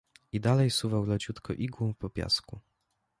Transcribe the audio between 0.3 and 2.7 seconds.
I dalej suwał leciutko igłą po piasku.